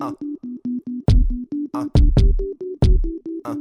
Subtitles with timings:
[0.00, 0.12] Uh.
[1.74, 1.90] Uh.
[3.44, 3.58] Uh.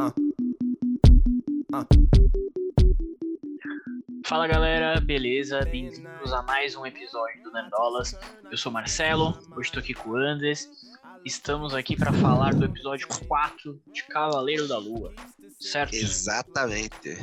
[0.00, 1.86] Uh.
[4.24, 5.60] Fala galera, beleza?
[5.60, 8.18] Bem-vindos a mais um episódio do Nerdolas.
[8.50, 10.68] Eu sou Marcelo, hoje estou aqui com o Andes.
[11.24, 15.14] Estamos aqui para falar do episódio 4 de Cavaleiro da Lua,
[15.60, 15.94] certo?
[15.94, 17.16] Exatamente.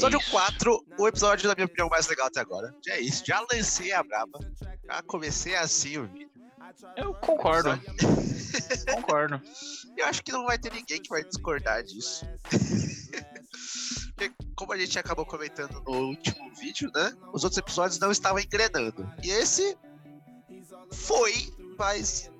[0.00, 0.30] Episódio isso.
[0.30, 2.74] 4, o episódio, na minha opinião, mais legal até agora.
[2.86, 4.38] Já é isso, já lancei a braba.
[4.86, 6.30] Já comecei assim o vídeo.
[6.96, 7.78] Eu concordo,
[8.94, 9.42] concordo.
[9.98, 12.24] Eu acho que não vai ter ninguém que vai discordar disso.
[14.16, 17.14] Porque, como a gente acabou comentando no último vídeo, né?
[17.34, 19.06] Os outros episódios não estavam engrenando.
[19.22, 19.76] E esse
[20.92, 21.34] foi,
[21.78, 22.30] mas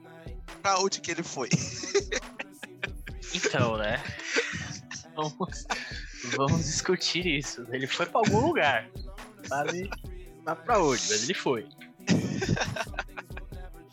[0.62, 1.50] pra onde que ele foi?
[3.32, 4.02] Então, né?
[5.14, 5.64] Vamos,
[6.36, 7.66] vamos discutir isso.
[7.70, 8.88] Ele foi para algum lugar.
[9.46, 9.88] Sabe?
[10.44, 11.66] Sabe pra onde, mas ele foi.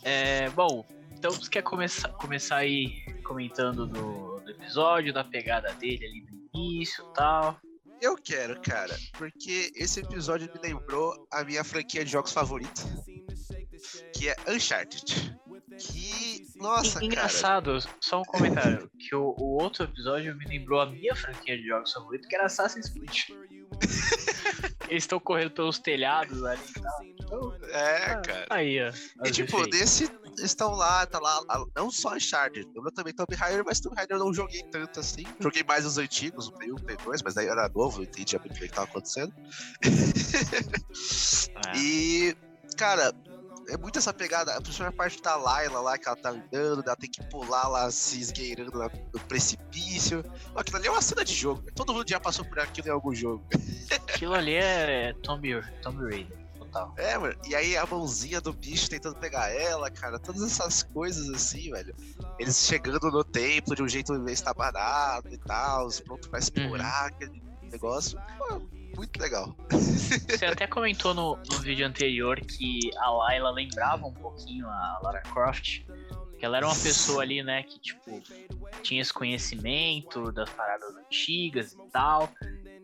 [0.03, 2.93] É, bom, então você quer começar, começar aí
[3.25, 7.59] comentando do, do episódio, da pegada dele ali no início e tal.
[8.01, 12.81] Eu quero, cara, porque esse episódio me lembrou a minha franquia de jogos favorita,
[14.13, 15.37] que é Uncharted.
[15.77, 17.05] Que, nossa, E- cara.
[17.05, 21.65] engraçado, só um comentário, que o, o outro episódio me lembrou a minha franquia de
[21.65, 23.29] jogos favorita, que era Assassin's Creed.
[24.89, 27.03] Eles estão correndo pelos telhados ali e tal.
[27.03, 28.45] Então, É, ah, cara.
[28.49, 28.91] Aí, ó.
[29.25, 31.41] E tipo, nesse estão lá, tá lá,
[31.75, 35.25] não só Uncharted, eu também Tomb Raider, mas Tomb Raider eu não joguei tanto assim.
[35.39, 38.01] Joguei mais os antigos, o Play 1, o Play 2, mas daí eu era novo,
[38.01, 39.33] eu entendia muito bem o que tava acontecendo.
[41.73, 41.77] É.
[41.77, 42.35] E,
[42.77, 43.11] cara,
[43.69, 46.95] é muito essa pegada, a primeira parte da Layla lá, que ela tá andando, ela
[46.95, 50.23] tem que pular lá, se esgueirando lá no precipício.
[50.55, 53.13] Aquilo ali é uma cena de jogo, todo mundo já passou por aquilo em algum
[53.13, 53.45] jogo.
[54.07, 56.93] Aquilo ali é Tomb, Tomb Raider, total.
[56.97, 57.35] É, mano.
[57.47, 60.19] E aí a mãozinha do bicho tentando pegar ela, cara.
[60.19, 61.95] Todas essas coisas assim, velho.
[62.39, 67.41] Eles chegando no templo de um jeito meio estabanado e tal, pronto pra explorar aquele
[67.63, 68.19] negócio.
[68.37, 68.61] Pô,
[68.97, 69.55] muito legal.
[69.69, 75.21] Você até comentou no, no vídeo anterior que a Layla lembrava um pouquinho a Lara
[75.21, 75.85] Croft.
[76.37, 78.21] Que ela era uma pessoa ali, né, que, tipo,
[78.83, 82.29] tinha esse conhecimento das paradas antigas e tal.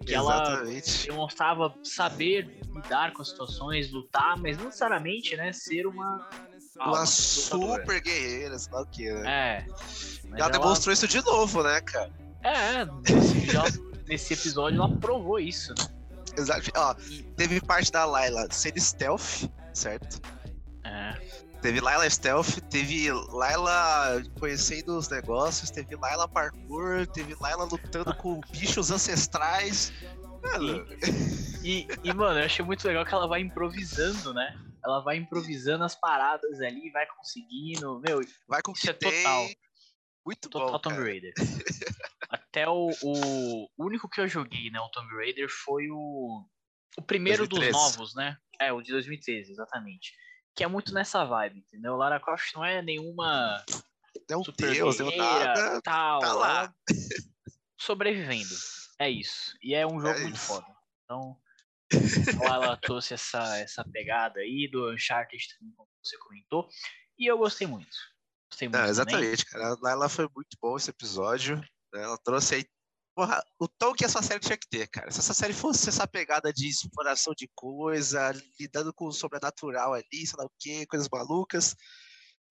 [0.05, 1.07] Que ela Exatamente.
[1.07, 6.27] demonstrava saber lidar com as situações, lutar, mas não necessariamente, né, ser uma.
[6.75, 7.05] Uma lutadora.
[7.05, 9.29] super guerreira, sei lá o que, né?
[9.29, 9.65] É.
[10.27, 12.11] Mas ela demonstrou isso de novo, né, cara?
[12.41, 13.63] É, nesse, já-
[14.07, 15.85] nesse episódio ela provou isso, né?
[16.37, 16.71] Exato.
[16.75, 16.95] Ó,
[17.35, 20.21] teve parte da Layla sendo stealth, certo?
[20.83, 21.43] É.
[21.61, 28.41] Teve Layla Stealth, teve Layla conhecendo os negócios, teve Layla Parkour, teve Layla lutando com
[28.51, 29.93] bichos ancestrais.
[30.43, 30.85] Mano,
[31.63, 34.59] E, e, mano, eu achei muito legal que ela vai improvisando, né?
[34.83, 38.01] Ela vai improvisando as paradas ali, vai conseguindo.
[38.05, 39.47] Meu, vai com Isso é total.
[40.25, 41.01] Muito total bom, Tomb.
[41.01, 41.33] Raider.
[42.53, 46.47] Até o, o único que eu joguei, né, o Tomb Raider, foi o,
[46.95, 47.71] o primeiro 2013.
[47.71, 48.37] dos novos, né?
[48.61, 50.13] É, o de 2013, exatamente.
[50.55, 51.95] Que é muito nessa vibe, entendeu?
[51.95, 53.65] Lara Croft não é nenhuma
[54.29, 55.81] Não super Deus, deu guerreira, nada.
[55.81, 56.19] tal.
[56.19, 56.59] tá lá.
[56.61, 56.75] ela
[57.81, 58.53] sobrevivendo.
[58.99, 59.57] É isso.
[59.59, 60.45] E é um jogo É muito isso.
[60.45, 60.67] foda.
[61.03, 61.35] Então,
[62.43, 66.69] ela, ela trouxe essa, essa pegada aí do Uncharted, como você comentou.
[67.17, 67.97] E eu gostei muito.
[68.51, 68.79] Gostei muito.
[68.79, 69.69] Não, exatamente, cara.
[69.69, 71.59] A Layla foi muito bom esse episódio.
[71.93, 72.65] Ela trouxe aí.
[73.15, 75.11] Porra, o tom que essa série tinha que ter, cara.
[75.11, 80.25] Se essa série fosse essa pegada de exploração de coisa, lidando com o sobrenatural ali,
[80.25, 81.75] sei lá o quê, coisas malucas.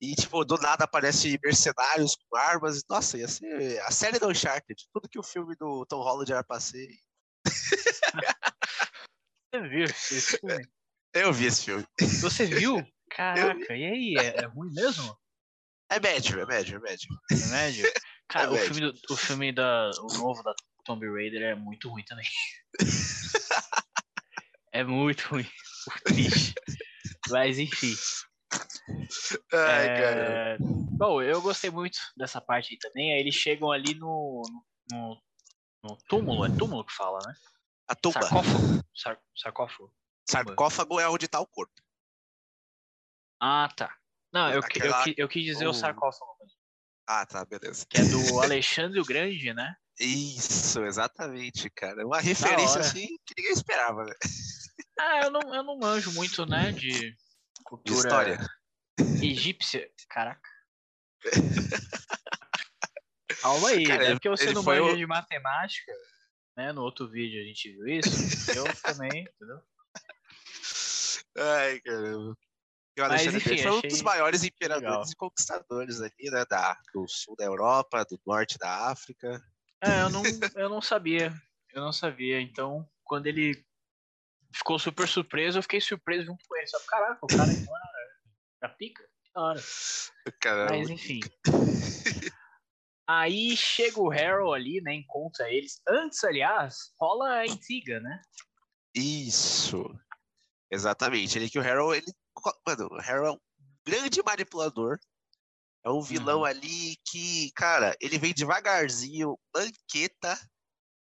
[0.01, 2.83] E, tipo, do nada aparece mercenários com armas.
[2.89, 4.89] Nossa, ia ser a série do Uncharted.
[4.93, 6.89] Tudo que o filme do Tom Holland era pra ser.
[9.53, 10.69] Você viu esse filme?
[11.13, 11.87] Eu vi esse filme.
[12.21, 12.85] Você viu?
[13.11, 14.15] Caraca, e aí?
[14.17, 15.17] É, é ruim mesmo?
[15.91, 17.09] É médio, é médio, é médio.
[17.31, 17.93] É médio?
[18.33, 18.75] Cara, o médio.
[18.75, 19.91] filme, do, o filme da.
[20.01, 20.55] O novo da
[20.85, 22.27] Tomb Raider é muito ruim também.
[24.73, 25.49] é muito ruim.
[26.05, 26.55] Triste.
[27.31, 27.95] Mas enfim.
[29.53, 30.57] Ai, É, cara.
[30.61, 33.13] Bom, eu gostei muito dessa parte aí também.
[33.13, 34.43] Aí eles chegam ali no,
[34.91, 35.23] no,
[35.85, 37.35] no túmulo, é túmulo que fala, né?
[37.89, 38.21] A tumba.
[38.23, 38.85] Sarcófago.
[38.95, 39.95] Sar- sarcófago.
[40.29, 41.75] Sarcófago é onde tá o corpo.
[43.41, 43.95] Ah, tá.
[44.33, 46.62] Não, eu, que- eu, Aquela- que- eu quis dizer o o- sarcófago mesmo.
[47.15, 47.85] Ah, tá, beleza.
[47.87, 49.77] Que é do Alexandre o Grande, né?
[50.01, 52.07] Isso, exatamente, cara.
[52.07, 54.15] Uma referência assim que ninguém esperava, né?
[54.99, 56.73] Ah, eu não, eu não manjo muito, né?
[56.73, 57.17] De De
[57.65, 58.39] cultura história.
[59.21, 59.91] egípcia.
[60.09, 60.49] Caraca.
[63.43, 64.13] Calma aí, Cara, né?
[64.15, 65.93] Porque você não manja o- de matemática,
[66.57, 66.73] né?
[66.73, 68.11] No outro vídeo a gente viu isso.
[68.57, 69.61] Eu também, entendeu?
[71.37, 72.35] Ai, caramba.
[72.97, 75.11] E o Mas, Alexandre enfim, Grande foi um dos maiores imperadores legal.
[75.11, 76.45] e conquistadores ali, né?
[76.49, 79.43] Da, do sul da Europa, do norte da África.
[79.83, 80.23] É, eu não,
[80.57, 81.33] eu não sabia.
[81.73, 82.41] Eu não sabia.
[82.41, 83.65] Então, quando ele
[84.55, 86.67] ficou super surpreso, eu fiquei surpreso junto com ele.
[86.67, 88.09] Só, caraca, o cara então era,
[88.63, 89.03] era pica?
[89.25, 89.63] Que da hora.
[90.41, 91.21] Cara, Mas enfim.
[93.09, 94.95] Aí chega o Harold ali, né?
[94.95, 95.81] Encontra eles.
[95.89, 98.23] Antes, aliás, rola a intriga, né?
[98.95, 99.85] Isso.
[100.71, 101.37] Exatamente.
[101.37, 102.22] Ele que o Harold, ele.
[102.67, 103.41] Mano, o Harold é um
[103.87, 104.99] grande manipulador.
[105.85, 106.45] É um vilão Uhum.
[106.45, 110.39] ali que, cara, ele vem devagarzinho, banqueta,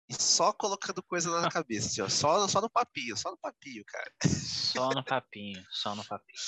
[0.10, 3.84] e só colocando coisa na cabeça, assim, ó, só, só no papinho, só no papinho,
[3.86, 4.10] cara.
[4.26, 6.40] Só no papinho, só no papinho.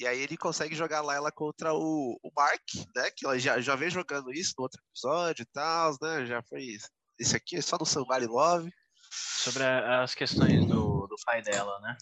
[0.00, 2.62] E aí ele consegue jogar lá ela contra o, o Mark,
[2.94, 3.10] né?
[3.10, 6.24] Que ela já, já vem jogando isso no outro episódio e tal, né?
[6.24, 6.88] Já foi isso.
[7.18, 8.70] Esse aqui é só no Somebody Love.
[9.10, 11.96] Sobre a- as questões do, do pai dela, né?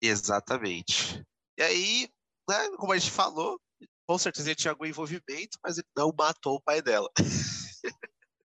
[0.00, 1.22] Exatamente.
[1.58, 2.08] E aí,
[2.48, 3.60] né, como a gente falou,
[4.06, 7.08] com certeza ele tinha algum envolvimento, mas ele não matou o pai dela.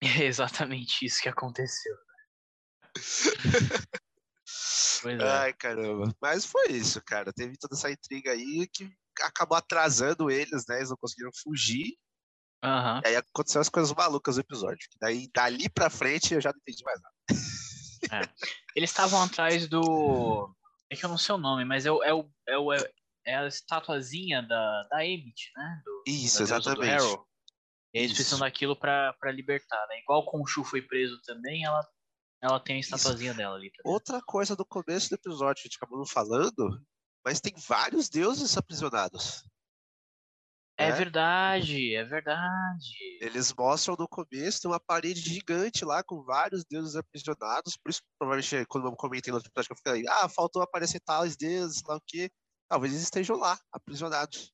[0.24, 1.96] exatamente isso que aconteceu.
[5.06, 5.22] É.
[5.22, 6.14] Ai, caramba.
[6.20, 7.30] Mas foi isso, cara.
[7.32, 10.78] Teve toda essa intriga aí que acabou atrasando eles, né?
[10.78, 11.96] Eles não conseguiram fugir.
[12.62, 13.02] Aham.
[13.04, 14.88] E aí aconteceu as coisas malucas do episódio.
[14.98, 18.34] Daí, dali pra frente, eu já não entendi mais nada.
[18.74, 20.54] Eles estavam atrás do.
[20.90, 22.02] É que eu não sei o nome, mas é o.
[22.02, 22.72] É, o, é, o,
[23.26, 25.82] é a estatuazinha da, da Emmett, né?
[25.84, 26.92] Do, Isso, do exatamente.
[26.92, 27.22] Harold.
[27.94, 28.44] E eles precisam Isso.
[28.44, 30.00] daquilo pra, pra libertar, né?
[30.00, 31.80] Igual o Khonshu foi preso também, ela,
[32.42, 32.94] ela tem a Isso.
[32.94, 33.92] estatuazinha dela ali também.
[33.92, 36.84] Outra coisa do começo do episódio, que a gente acabou não falando,
[37.24, 39.44] mas tem vários deuses aprisionados.
[40.76, 40.96] É né?
[40.96, 42.96] verdade, é verdade.
[43.20, 47.76] Eles mostram no começo tem uma parede gigante lá com vários deuses aprisionados.
[47.76, 51.00] Por isso, provavelmente, quando eu comentei no outro episódio, que eu fiquei, ah, faltou aparecer
[51.00, 52.28] tais deuses, lá o quê.
[52.68, 54.52] Talvez eles estejam lá, aprisionados.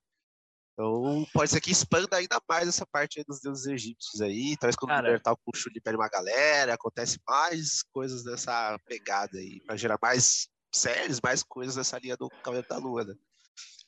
[0.74, 4.56] Então, pode ser que expanda ainda mais essa parte dos deuses egípcios aí.
[4.58, 5.20] Talvez quando Cara.
[5.26, 11.20] o Khonshu libere uma galera, acontece mais coisas dessa pegada aí, pra gerar mais séries,
[11.22, 13.14] mais coisas nessa linha do Cavaleiro da Lua, né?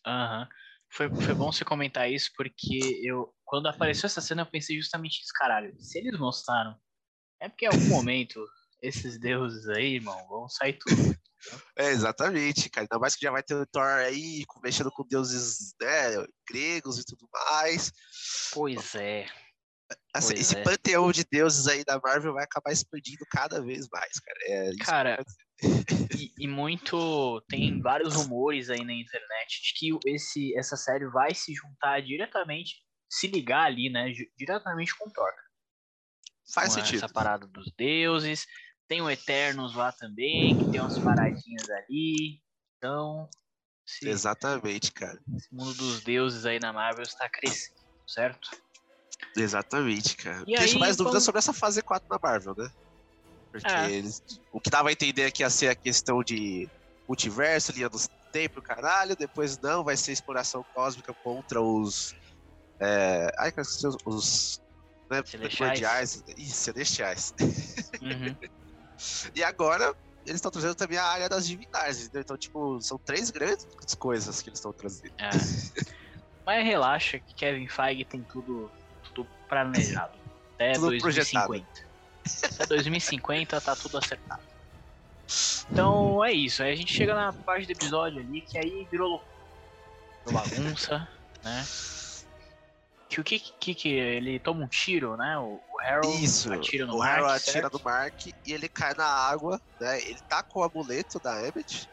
[0.07, 0.49] Aham.
[0.93, 5.21] Foi, foi bom você comentar isso, porque eu, quando apareceu essa cena, eu pensei justamente
[5.21, 5.75] isso, caralho.
[5.81, 6.77] Se eles mostraram,
[7.41, 8.45] é porque em algum momento
[8.83, 11.17] esses deuses aí, irmão, vão sair tudo.
[11.77, 12.85] É, exatamente, cara.
[12.85, 17.05] Ainda mais que já vai ter o Thor aí, mexendo com deuses né, gregos e
[17.05, 17.91] tudo mais.
[18.53, 19.27] Pois é.
[20.15, 20.63] Assim, esse é.
[20.63, 24.39] panteão de deuses aí da Marvel vai acabar expandindo cada vez mais, cara.
[24.43, 25.25] É Cara.
[26.19, 27.41] E, e muito.
[27.49, 32.77] Tem vários rumores aí na internet de que esse, essa série vai se juntar diretamente,
[33.11, 34.11] se ligar ali, né?
[34.37, 35.33] Diretamente com Thor.
[36.53, 37.05] faz com sentido.
[37.05, 38.47] essa parada dos deuses.
[38.89, 42.41] Tem o Eternos lá também, que tem umas paradinhas ali.
[42.77, 43.29] Então,
[44.03, 45.19] Exatamente, cara.
[45.37, 48.51] esse mundo dos deuses aí na Marvel está crescendo, certo?
[49.37, 50.43] Exatamente, cara.
[50.47, 52.69] E Deixa aí, mais dúvidas vamos- sobre essa fase 4 da Marvel, né?
[53.51, 53.91] Porque É.
[53.91, 54.23] eles-
[54.53, 56.69] o que dava a entender é que ia ser a questão de
[57.09, 57.99] multiverso, linha do
[58.33, 59.15] tempo, caralho.
[59.17, 62.15] Depois não, vai ser exploração cósmica contra os.
[62.81, 63.31] É...
[63.39, 63.97] Ai, cara, esqueci os.
[64.07, 64.61] os
[65.11, 65.57] né, Celestiais.
[65.57, 66.23] primordiais.
[66.39, 67.35] Ih, celestiais.
[68.01, 68.37] Uhum.
[69.35, 69.93] E agora
[70.25, 72.21] eles estão trazendo também a área das divindades, entendeu?
[72.23, 73.67] Então, tipo, são três grandes
[73.99, 75.13] coisas que eles estão trazendo.
[75.19, 75.31] É.
[76.47, 78.71] Mas relaxa que Kevin Feige tem tudo,
[79.15, 80.13] tudo planejado.
[80.55, 81.67] Até Tudo 2050.
[82.55, 84.43] Até 2050 tá tudo acertado.
[85.71, 86.63] Então é isso.
[86.63, 89.33] Aí a gente chega na parte do episódio ali que aí virou loucura.
[90.27, 91.09] Virou bagunça,
[91.43, 91.65] né?
[93.09, 95.37] Que o que, que que ele toma um tiro, né?
[95.39, 97.79] O, o Harold Isso, atira no o Mark, Harold atira certo?
[97.79, 100.01] no Mark e ele cai na água, né?
[100.01, 101.89] Ele tá com o amuleto da Emmett,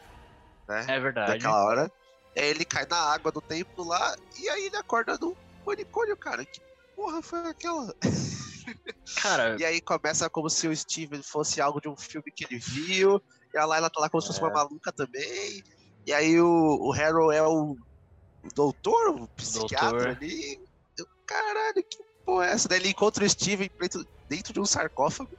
[0.66, 0.86] né?
[0.88, 1.32] É verdade.
[1.32, 1.92] Naquela hora.
[2.36, 5.36] Aí ele cai na água do templo lá e aí ele acorda no
[5.66, 6.44] manicômio, cara.
[6.44, 6.60] Que
[7.00, 7.94] porra foi aquela?
[9.22, 12.58] Cara, E aí começa como se o Steven fosse algo de um filme que ele
[12.58, 13.22] viu.
[13.54, 14.52] E a Layla tá lá como se fosse uma É.
[14.52, 15.62] maluca também.
[16.06, 20.08] E aí o, o Harold é o, o doutor, o psiquiatra doutor.
[20.08, 20.60] ali.
[20.98, 22.68] Eu, caralho, que porra é essa?
[22.68, 25.30] Daí ele encontra o Steven dentro, dentro de um sarcófago.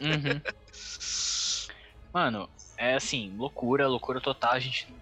[0.00, 0.40] Uhum.
[2.12, 2.48] Mano,
[2.78, 4.52] é assim, loucura, loucura total.
[4.52, 5.00] A gente não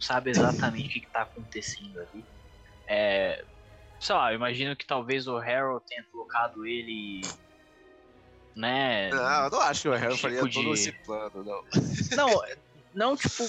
[0.00, 2.24] sabe exatamente o que, que tá acontecendo ali.
[2.88, 3.44] É.
[4.04, 7.22] Sei lá, eu imagino que talvez o Harold tenha colocado ele.
[8.54, 9.08] Né?
[9.08, 11.64] Não, eu não acho que o Harold tipo faria todo de- esse plano, não.
[12.14, 12.42] Não,
[12.94, 13.44] não tipo.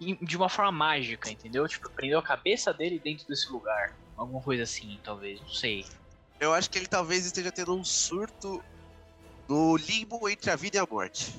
[0.00, 1.66] De uma forma mágica, entendeu?
[1.66, 3.96] Tipo, prendeu a cabeça dele dentro desse lugar.
[4.16, 5.84] Alguma coisa assim, talvez, não sei.
[6.38, 8.62] Eu acho que ele talvez esteja tendo um surto
[9.48, 11.34] no limbo entre a vida e a morte.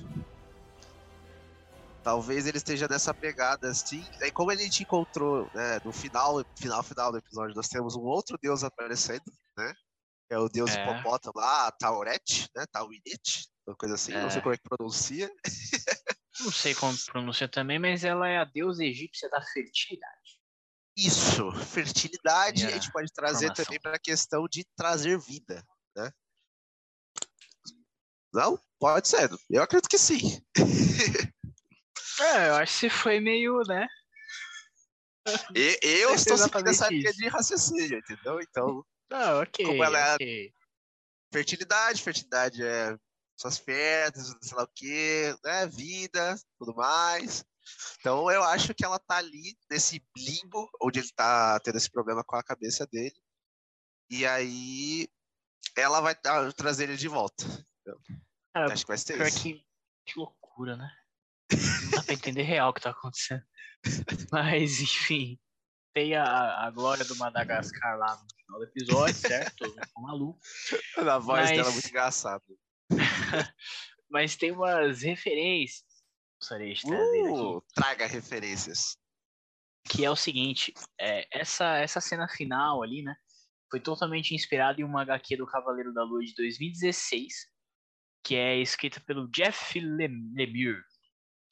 [2.02, 4.04] Talvez ele esteja nessa pegada assim.
[4.20, 8.02] Aí como a gente encontrou, né, no final, final, final do episódio, nós temos um
[8.02, 9.22] outro deus aparecendo,
[9.56, 9.72] né?
[10.30, 10.82] É o deus É.
[10.82, 12.64] hipopótamo lá, Tauret, né?
[12.72, 14.42] Taurinit, uma coisa assim, não sei É.
[14.42, 15.30] como é que pronuncia.
[16.40, 20.40] Não sei como pronuncia também, mas ela é a deusa egípcia da fertilidade.
[20.96, 25.62] Isso, fertilidade, a Minha gente pode trazer também para a questão de trazer vida,
[25.94, 26.10] né?
[28.32, 28.58] Não?
[28.80, 29.30] Pode ser.
[29.50, 30.42] Eu acredito que sim.
[32.22, 33.88] É, eu acho que foi meio, né?
[35.54, 38.40] E, eu Sei estou seguindo essa linha de raciocínio, entendeu?
[38.40, 38.84] Então,
[39.40, 39.66] ok.
[39.66, 40.54] Como ela é- ok.
[41.32, 42.96] fertilidade, fertilidade é
[43.36, 45.66] suas férias, sei lá o quê, né?
[45.66, 47.44] Vida, tudo mais.
[47.98, 52.22] Então eu acho que ela tá ali nesse limbo, onde ele tá tendo esse problema
[52.24, 53.14] com a cabeça dele.
[54.10, 55.08] E aí
[55.76, 57.44] ela vai dar- trazer ele de volta.
[58.52, 59.42] Cara, acho que vai ser isso.
[59.42, 59.66] que,
[60.04, 60.90] que loucura, né?
[61.84, 63.42] Não dá pra entender real o que tá acontecendo.
[64.32, 65.38] Mas, enfim.
[65.94, 69.54] Tem a, a glória do Madagascar lá no final do episódio, certo?
[69.56, 70.40] Todo mundo maluco.
[70.96, 72.42] A voz dela é Mas- muito engraçada.
[74.10, 77.30] Mas tem umas referências que gostaria de trazer aqui.
[77.30, 78.96] Uh, traga referências.
[79.88, 83.14] que é o seguinte, é, essa, essa cena final ali, né,
[83.70, 87.34] foi totalmente inspirada em uma HQ do Cavaleiro da Lua de 2016,
[88.24, 90.82] que é escrita pelo Jeff Lem- Lemire,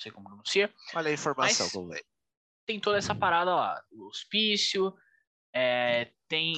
[0.00, 2.02] sei como pronuncia, Olha a informação, Mas-
[2.66, 4.94] tem toda essa parada lá, o hospício,
[5.54, 6.54] é, tem,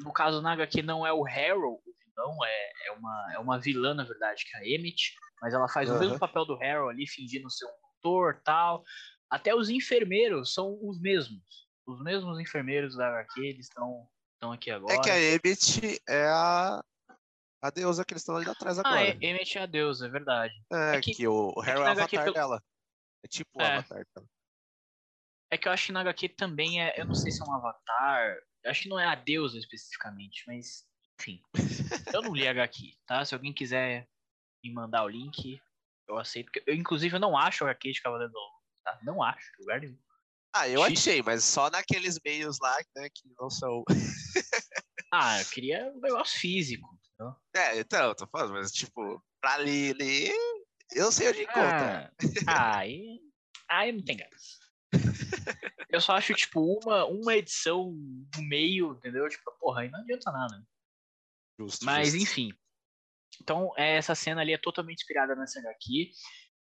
[0.00, 3.58] no caso na HQ não é o Harold, o vilão, é, é, uma, é uma
[3.60, 6.92] vilã, na verdade, que é a Emmett, mas ela faz o mesmo papel do Harold
[6.94, 7.70] ali, fingindo ser um
[8.02, 8.82] doutor tal.
[9.30, 11.42] Até os enfermeiros são os mesmos.
[11.86, 14.08] Os mesmos enfermeiros da HQ, eles estão
[14.52, 14.94] aqui agora.
[14.94, 16.84] É que a Emmett é a,
[17.62, 19.06] a deusa que eles estão ali atrás Ah, agora.
[19.06, 20.54] é, Emmett é a deusa, é verdade.
[20.72, 22.62] É, é que- que, o, é que Harry é o na HQ avatar pelo- dela.
[23.24, 23.76] É tipo É.
[23.78, 24.28] avatar dela.
[25.50, 27.00] É que eu acho que na HQ também é.
[27.00, 28.36] Eu não sei se é um avatar.
[28.62, 30.86] Eu acho que não é a deusa especificamente, mas.
[31.20, 31.40] Enfim.
[32.12, 33.24] eu não li HQ, tá?
[33.24, 34.08] Se alguém quiser
[34.62, 35.60] me mandar o link,
[36.08, 36.50] eu aceito.
[36.66, 38.54] Eu, inclusive, eu não acho HQ de Cavaleiro do
[38.84, 38.98] tá?
[39.02, 39.98] Não acho, lugar nenhum.
[40.54, 40.98] Ah, eu X.
[41.00, 43.82] achei, mas só naqueles meios lá, né, que não são.
[45.16, 46.88] Ah, eu queria um negócio físico.
[47.14, 47.36] entendeu?
[47.54, 50.34] É, então, eu tô falando, mas tipo, pra ler, ler,
[50.92, 52.12] eu sei onde encontra.
[52.46, 53.20] Ah, aí.
[53.68, 54.58] Aí não tem graça.
[55.90, 59.28] Eu só acho, tipo, uma, uma edição do meio, entendeu?
[59.28, 60.66] Tipo, porra, aí não adianta nada.
[61.58, 62.22] Justo, Mas, justo.
[62.22, 62.52] enfim.
[63.40, 66.10] Então, é, essa cena ali é totalmente inspirada nessa HQ.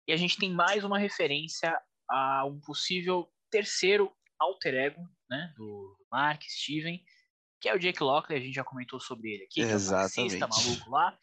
[0.08, 5.54] E a gente tem mais uma referência a um possível terceiro alter ego, né?
[5.58, 7.04] Do Mark, Steven,
[7.60, 9.72] que é o Jake Lockley, a gente já comentou sobre ele aqui, que é o
[9.72, 10.38] Exatamente.
[10.38, 11.18] maluco lá.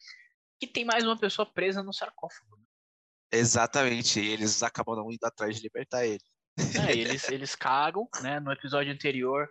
[0.59, 2.54] Que tem mais uma pessoa presa no sarcófago.
[3.31, 6.23] Exatamente, e eles acabam não indo atrás de libertar ele.
[6.57, 6.57] É,
[6.95, 8.39] eles, eles cagam, né?
[8.39, 9.49] No episódio anterior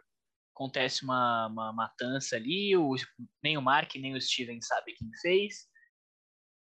[0.55, 2.95] acontece uma, uma matança ali, o,
[3.43, 5.67] nem o Mark nem o Steven sabe quem fez.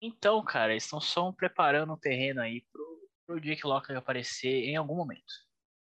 [0.02, 4.76] Então, cara, eles estão só preparando o terreno aí pro, pro Jake Lockley aparecer em
[4.76, 5.32] algum momento.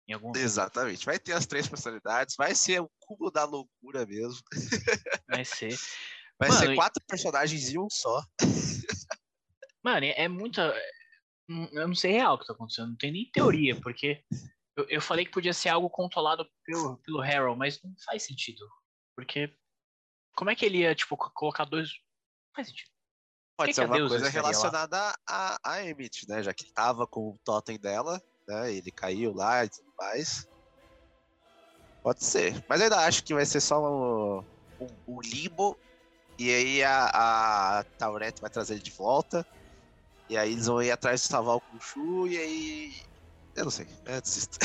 [0.08, 0.44] Em algum momento.
[0.44, 4.40] Exatamente, vai ter as três personalidades, vai ser o cúmulo da loucura mesmo.
[5.28, 5.78] Vai ser.
[6.38, 8.22] Vai Mano, ser e- quatro personagens em um só.
[9.82, 10.74] Mano, é muita.
[11.72, 14.22] Eu não sei real o que tá acontecendo, não tem nem teoria, porque
[14.76, 18.64] eu, eu falei que podia ser algo controlado pelo, pelo Harold, mas não faz sentido.
[19.16, 19.52] Porque
[20.36, 21.88] como é que ele ia, tipo, co- colocar dois.
[21.88, 22.90] Não faz sentido.
[23.56, 26.42] Pode que ser que a uma coisa relacionada a, a Emmett, né?
[26.42, 28.72] Já que tava com o totem dela, né?
[28.72, 30.46] Ele caiu lá e tudo mais.
[32.02, 32.64] Pode ser.
[32.68, 34.38] Mas ainda acho que vai ser só um,
[34.80, 35.76] um, um limbo.
[36.38, 39.44] E aí a, a Taurete vai trazer ele de volta.
[40.30, 42.28] E aí eles vão ir atrás de salvar o Khonshu.
[42.28, 42.94] E aí.
[43.56, 43.88] Eu não sei.
[44.06, 44.58] Eu desisto.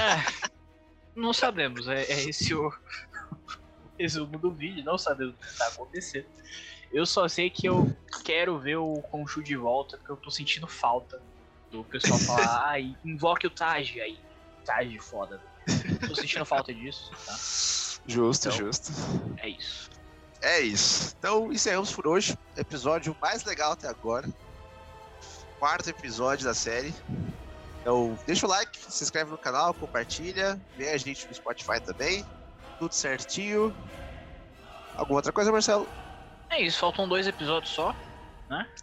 [0.00, 0.48] É,
[1.14, 2.72] não sabemos, é, é esse o
[4.00, 6.24] resumo do vídeo, não sabemos o que tá acontecendo.
[6.90, 7.94] Eu só sei que eu
[8.24, 11.20] quero ver o Conchu de volta, porque eu tô sentindo falta
[11.70, 14.18] do pessoal falar, ah, invoque o Taj aí.
[14.64, 15.38] Taj foda.
[16.08, 17.34] Tô sentindo falta disso, tá?
[18.06, 18.58] Justo, Então.
[18.58, 18.90] justo.
[19.36, 19.90] É isso.
[20.40, 21.14] É isso.
[21.18, 22.38] Então encerramos por hoje.
[22.56, 24.26] Episódio mais legal até agora.
[25.58, 26.94] Quarto episódio da série.
[27.80, 32.24] Então, deixa o like, se inscreve no canal, compartilha, vê a gente no Spotify também.
[32.78, 33.74] Tudo certinho.
[34.96, 35.86] Alguma outra coisa, Marcelo?
[36.50, 37.94] É isso, faltam dois episódios só.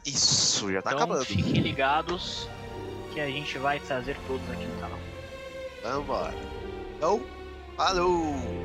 [0.06, 1.26] Isso, já tá então acabando.
[1.26, 2.48] fiquem ligados
[3.14, 5.00] que a gente vai trazer todos aqui no canal.
[5.84, 6.34] Vambora.
[6.98, 7.22] Então,
[7.76, 8.61] falou!